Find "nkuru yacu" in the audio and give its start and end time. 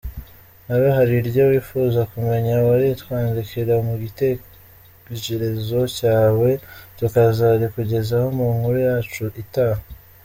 8.55-9.25